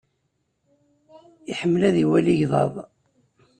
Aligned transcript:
Iḥemmel 1.51 1.81
ad 1.89 1.95
iwali 2.03 2.33
igḍaḍ. 2.37 2.73